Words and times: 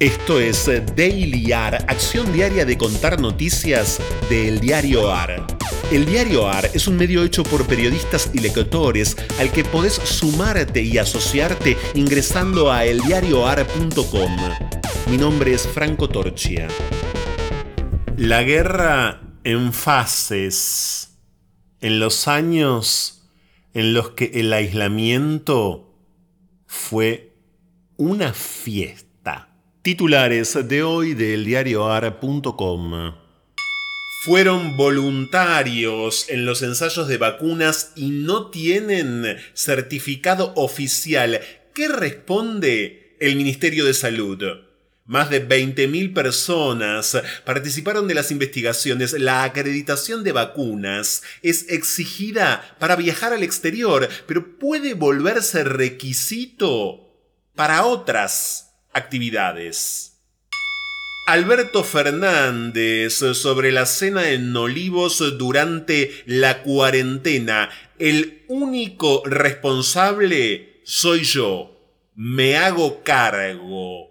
Esto 0.00 0.40
es 0.40 0.64
Daily 0.96 1.52
AR, 1.52 1.84
acción 1.86 2.32
diaria 2.32 2.64
de 2.64 2.78
contar 2.78 3.20
noticias 3.20 4.00
del 4.30 4.58
diario 4.58 5.12
AR. 5.12 5.46
El 5.92 6.06
diario 6.06 6.48
AR 6.48 6.70
es 6.72 6.88
un 6.88 6.96
medio 6.96 7.22
hecho 7.22 7.42
por 7.42 7.66
periodistas 7.66 8.30
y 8.32 8.38
lectores 8.38 9.14
al 9.38 9.52
que 9.52 9.62
podés 9.62 9.92
sumarte 9.92 10.80
y 10.80 10.96
asociarte 10.96 11.76
ingresando 11.92 12.72
a 12.72 12.86
eldiarioar.com. 12.86 14.36
Mi 15.10 15.18
nombre 15.18 15.52
es 15.52 15.68
Franco 15.68 16.08
Torchia. 16.08 16.66
La 18.16 18.42
guerra 18.42 19.20
en 19.44 19.70
fases. 19.74 21.10
En 21.82 22.00
los 22.00 22.26
años 22.26 23.28
en 23.74 23.92
los 23.92 24.12
que 24.12 24.30
el 24.32 24.50
aislamiento 24.54 25.94
fue 26.66 27.34
una 27.98 28.32
fiesta. 28.32 29.09
Titulares 29.82 30.68
de 30.68 30.82
hoy 30.82 31.14
del 31.14 31.46
diarioar.com. 31.46 33.14
Fueron 34.26 34.76
voluntarios 34.76 36.26
en 36.28 36.44
los 36.44 36.60
ensayos 36.60 37.08
de 37.08 37.16
vacunas 37.16 37.92
y 37.96 38.10
no 38.10 38.50
tienen 38.50 39.38
certificado 39.54 40.52
oficial. 40.56 41.40
¿Qué 41.72 41.88
responde 41.88 43.16
el 43.20 43.36
Ministerio 43.36 43.86
de 43.86 43.94
Salud? 43.94 44.44
Más 45.06 45.30
de 45.30 45.48
20.000 45.48 46.12
personas 46.12 47.16
participaron 47.46 48.06
de 48.06 48.12
las 48.12 48.30
investigaciones. 48.30 49.14
La 49.14 49.44
acreditación 49.44 50.24
de 50.24 50.32
vacunas 50.32 51.22
es 51.40 51.70
exigida 51.70 52.76
para 52.78 52.96
viajar 52.96 53.32
al 53.32 53.42
exterior, 53.42 54.10
pero 54.26 54.58
puede 54.58 54.92
volverse 54.92 55.64
requisito 55.64 57.14
para 57.54 57.86
otras 57.86 58.69
actividades. 58.92 60.10
Alberto 61.26 61.84
Fernández 61.84 63.14
sobre 63.14 63.70
la 63.70 63.86
cena 63.86 64.30
en 64.30 64.56
Olivos 64.56 65.22
durante 65.38 66.10
la 66.26 66.62
cuarentena. 66.62 67.70
El 67.98 68.42
único 68.48 69.22
responsable 69.24 70.80
soy 70.82 71.22
yo. 71.22 71.78
Me 72.16 72.56
hago 72.56 73.04
cargo. 73.04 74.10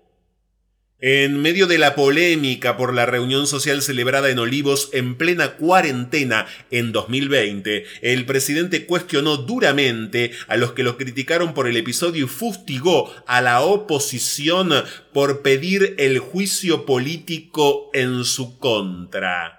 En 1.01 1.41
medio 1.41 1.65
de 1.65 1.77
la 1.77 1.95
polémica 1.95 2.75
por 2.75 2.93
la 2.93 3.05
reunión 3.05 3.47
social 3.47 3.81
celebrada 3.81 4.29
en 4.31 4.39
Olivos 4.39 4.89
en 4.91 5.15
plena 5.15 5.53
cuarentena 5.55 6.45
en 6.71 6.91
2020, 6.91 7.85
el 8.01 8.25
presidente 8.25 8.85
cuestionó 8.85 9.37
duramente 9.37 10.31
a 10.49 10.57
los 10.57 10.73
que 10.73 10.83
lo 10.83 10.97
criticaron 10.97 11.53
por 11.53 11.69
el 11.69 11.77
episodio 11.77 12.25
y 12.25 12.27
fustigó 12.27 13.15
a 13.27 13.39
la 13.39 13.61
oposición 13.61 14.73
por 15.13 15.41
pedir 15.41 15.95
el 15.99 16.19
juicio 16.19 16.85
político 16.85 17.89
en 17.93 18.25
su 18.25 18.59
contra. 18.59 19.55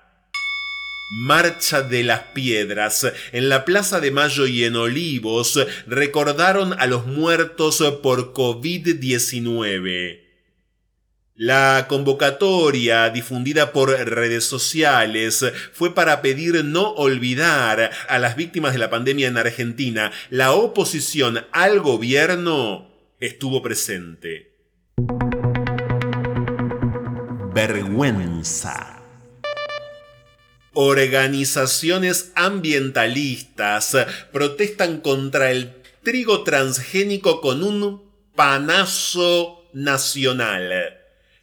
Marcha 1.22 1.80
de 1.80 2.04
las 2.04 2.20
Piedras. 2.34 3.10
En 3.32 3.48
la 3.48 3.64
Plaza 3.64 3.98
de 4.00 4.10
Mayo 4.10 4.46
y 4.46 4.64
en 4.64 4.76
Olivos 4.76 5.58
recordaron 5.86 6.74
a 6.78 6.86
los 6.86 7.06
muertos 7.06 7.82
por 8.02 8.34
COVID-19. 8.34 10.29
La 11.42 11.86
convocatoria 11.88 13.08
difundida 13.08 13.72
por 13.72 13.88
redes 13.88 14.44
sociales 14.44 15.42
fue 15.72 15.94
para 15.94 16.20
pedir 16.20 16.66
no 16.66 16.90
olvidar 16.90 17.90
a 18.10 18.18
las 18.18 18.36
víctimas 18.36 18.74
de 18.74 18.78
la 18.78 18.90
pandemia 18.90 19.28
en 19.28 19.38
Argentina. 19.38 20.12
La 20.28 20.52
oposición 20.52 21.46
al 21.52 21.80
gobierno 21.80 22.90
estuvo 23.20 23.62
presente. 23.62 24.52
Vergüenza. 27.54 29.00
Organizaciones 30.74 32.32
ambientalistas 32.34 33.96
protestan 34.30 35.00
contra 35.00 35.50
el 35.52 35.72
trigo 36.02 36.44
transgénico 36.44 37.40
con 37.40 37.62
un 37.62 38.02
panazo 38.34 39.64
nacional. 39.72 40.99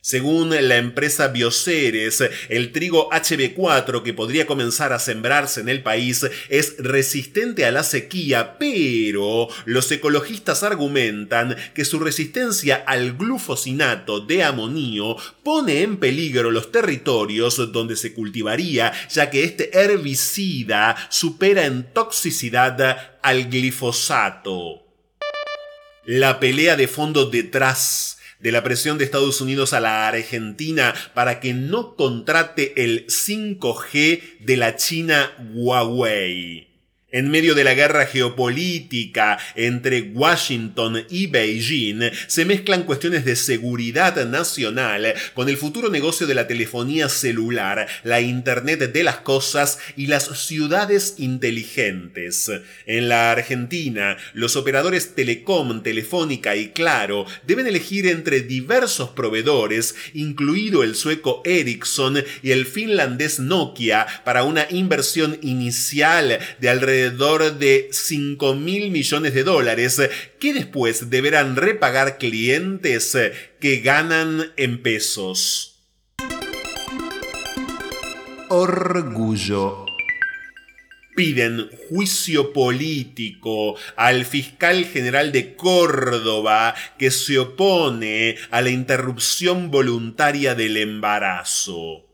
Según 0.07 0.51
la 0.51 0.77
empresa 0.77 1.27
Bioceres, 1.27 2.23
el 2.47 2.71
trigo 2.71 3.09
HB4 3.09 4.03
que 4.03 4.13
podría 4.13 4.47
comenzar 4.47 4.93
a 4.93 4.99
sembrarse 4.99 5.59
en 5.59 5.67
el 5.67 5.83
país 5.83 6.25
es 6.47 6.75
resistente 6.77 7.65
a 7.65 7.71
la 7.71 7.83
sequía, 7.83 8.57
pero 8.57 9.49
los 9.65 9.91
ecologistas 9.91 10.63
argumentan 10.63 11.57
que 11.73 11.83
su 11.83 11.99
resistencia 11.99 12.85
al 12.87 13.17
glufosinato 13.17 14.21
de 14.21 14.45
amonio 14.45 15.17
pone 15.43 15.81
en 15.81 15.97
peligro 15.97 16.51
los 16.51 16.71
territorios 16.71 17.73
donde 17.73 17.97
se 17.97 18.13
cultivaría, 18.13 18.93
ya 19.09 19.29
que 19.29 19.43
este 19.43 19.77
herbicida 19.77 20.95
supera 21.09 21.65
en 21.65 21.83
toxicidad 21.91 23.17
al 23.21 23.49
glifosato. 23.49 24.85
La 26.05 26.39
pelea 26.39 26.77
de 26.77 26.87
fondo 26.87 27.25
detrás 27.25 28.16
de 28.39 28.51
la 28.51 28.63
presión 28.63 28.97
de 28.97 29.05
Estados 29.05 29.41
Unidos 29.41 29.73
a 29.73 29.79
la 29.79 30.07
Argentina 30.07 30.93
para 31.13 31.39
que 31.39 31.53
no 31.53 31.95
contrate 31.95 32.83
el 32.83 33.07
5G 33.07 34.21
de 34.39 34.57
la 34.57 34.75
China 34.75 35.31
Huawei. 35.53 36.66
En 37.09 37.31
medio 37.31 37.55
de 37.55 37.63
la 37.63 37.73
guerra 37.73 38.05
geopolítica 38.05 39.39
entre 39.55 40.01
Washington 40.01 41.05
y 41.09 41.27
Beijing, 41.27 42.01
se 42.27 42.43
mezclan 42.43 42.83
cuestiones 42.83 43.23
de 43.23 43.37
seguridad 43.37 44.25
nacional 44.25 45.13
con 45.33 45.47
el 45.47 45.55
futuro 45.55 45.89
negocio 45.89 46.27
de 46.27 46.35
la 46.35 46.47
telefonía 46.47 47.07
celular, 47.07 47.87
la 48.03 48.19
Internet 48.19 48.91
de 48.91 49.03
las 49.05 49.19
Cosas 49.19 49.79
y 49.95 50.07
las 50.07 50.25
ciudades 50.37 51.13
inteligentes. 51.17 52.51
En 52.85 53.07
la 53.07 53.31
Argentina, 53.31 54.17
los 54.33 54.57
operadores 54.57 55.15
Telecom, 55.15 55.83
Telefónica 55.83 56.57
y 56.57 56.71
Claro 56.71 57.25
deben 57.45 57.67
elegir 57.67 58.05
entre 58.07 58.41
diversos 58.41 59.11
proveedores, 59.11 59.95
incluido 60.13 60.83
el 60.83 60.93
sueco 60.93 61.41
Ericsson 61.45 62.21
y 62.43 62.51
el 62.51 62.65
finlandés 62.65 63.39
Nokia, 63.39 64.05
para 64.25 64.43
una 64.43 64.67
inversión 64.69 65.39
inicial 65.41 66.39
de 66.59 66.67
alrededor 66.69 66.96
de 66.97 67.89
5 67.91 68.55
mil 68.55 68.91
millones 68.91 69.33
de 69.33 69.43
dólares 69.43 70.01
que 70.39 70.53
después 70.53 71.09
deberán 71.09 71.55
repagar 71.55 72.17
clientes 72.17 73.17
que 73.59 73.77
ganan 73.81 74.51
en 74.57 74.81
pesos. 74.81 75.79
Orgullo 78.49 79.85
piden 81.17 81.69
juicio 81.89 82.53
político 82.53 83.75
al 83.95 84.23
fiscal 84.23 84.85
general 84.85 85.31
de 85.31 85.55
Córdoba 85.55 86.75
que 86.99 87.09
se 87.09 87.39
opone 87.39 88.37
a 88.51 88.61
la 88.61 88.69
interrupción 88.69 89.71
voluntaria 89.71 90.53
del 90.53 90.77
embarazo 90.77 92.06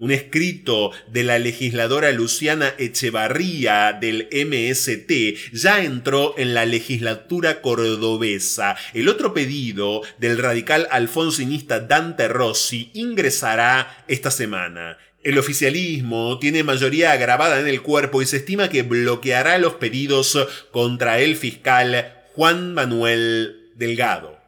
un 0.00 0.10
escrito 0.10 0.92
de 1.12 1.22
la 1.22 1.38
legisladora 1.38 2.10
Luciana 2.10 2.74
Echevarría 2.78 3.92
del 3.92 4.28
MST 4.32 5.52
ya 5.52 5.84
entró 5.84 6.34
en 6.38 6.54
la 6.54 6.64
legislatura 6.64 7.60
cordobesa. 7.60 8.76
El 8.94 9.08
otro 9.08 9.34
pedido 9.34 10.00
del 10.18 10.38
radical 10.38 10.88
alfonsinista 10.90 11.80
Dante 11.80 12.28
Rossi 12.28 12.90
ingresará 12.94 14.04
esta 14.08 14.30
semana. 14.30 14.96
El 15.22 15.38
oficialismo 15.38 16.38
tiene 16.38 16.64
mayoría 16.64 17.12
agravada 17.12 17.60
en 17.60 17.68
el 17.68 17.82
cuerpo 17.82 18.22
y 18.22 18.26
se 18.26 18.38
estima 18.38 18.70
que 18.70 18.82
bloqueará 18.82 19.58
los 19.58 19.74
pedidos 19.74 20.38
contra 20.70 21.20
el 21.20 21.36
fiscal 21.36 22.14
Juan 22.34 22.72
Manuel 22.72 23.70
Delgado. 23.76 24.38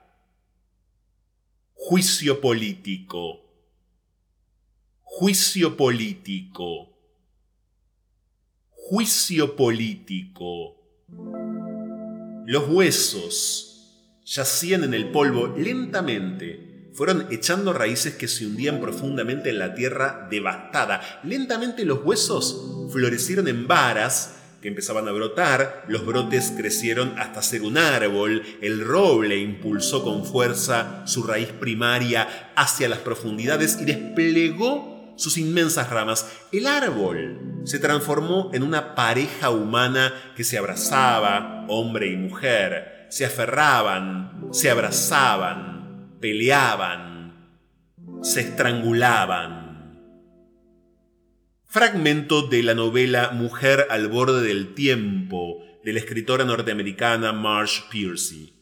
Juicio 1.75 2.41
político. 2.41 3.52
Juicio 5.15 5.77
político. 5.77 6.89
Juicio 8.71 9.57
político. 9.57 10.75
Los 12.47 12.67
huesos 12.71 14.23
yacían 14.25 14.85
en 14.85 14.95
el 14.95 15.11
polvo 15.11 15.49
lentamente. 15.49 16.89
Fueron 16.95 17.27
echando 17.31 17.75
raíces 17.75 18.15
que 18.15 18.27
se 18.27 18.47
hundían 18.47 18.81
profundamente 18.81 19.51
en 19.51 19.59
la 19.59 19.75
tierra 19.75 20.27
devastada. 20.31 21.21
Lentamente 21.25 21.85
los 21.85 22.03
huesos 22.03 22.89
florecieron 22.91 23.49
en 23.49 23.69
varas 23.69 24.39
que 24.63 24.69
empezaban 24.69 25.07
a 25.09 25.13
brotar, 25.13 25.85
los 25.89 26.07
brotes 26.07 26.55
crecieron 26.57 27.19
hasta 27.19 27.43
ser 27.43 27.63
un 27.63 27.77
árbol, 27.77 28.43
el 28.63 28.81
roble 28.81 29.37
impulsó 29.37 30.05
con 30.05 30.25
fuerza 30.25 31.03
su 31.07 31.25
raíz 31.25 31.49
primaria 31.49 32.53
hacia 32.57 32.89
las 32.89 33.01
profundidades 33.01 33.77
y 33.81 33.85
desplegó 33.85 34.92
sus 35.17 35.39
inmensas 35.39 35.91
ramas, 35.91 36.31
el 36.53 36.67
árbol 36.67 37.63
se 37.65 37.79
transformó 37.79 38.51
en 38.53 38.63
una 38.63 38.95
pareja 38.95 39.51
humana 39.51 40.13
que 40.37 40.45
se 40.45 40.59
abrazaba, 40.59 41.65
hombre 41.69 42.09
y 42.09 42.17
mujer, 42.17 43.07
se 43.11 43.25
aferraban, 43.25 44.49
se 44.53 44.71
abrazaban, 44.71 46.17
peleaban, 46.21 47.51
se 48.23 48.41
estrangulaban. 48.41 49.63
Fragmento 51.67 52.49
de 52.49 52.63
la 52.63 52.75
novela 52.75 53.31
Mujer 53.31 53.87
al 53.91 54.09
borde 54.09 54.43
del 54.43 54.75
tiempo 54.75 55.63
de 55.85 55.93
la 55.93 56.01
escritora 56.01 56.45
norteamericana 56.45 57.33
Marsh 57.33 57.89
Piercy. 57.91 58.62